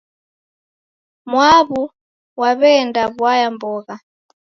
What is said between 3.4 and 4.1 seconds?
mbogha